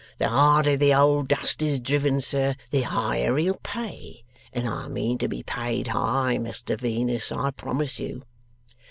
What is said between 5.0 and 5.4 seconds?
to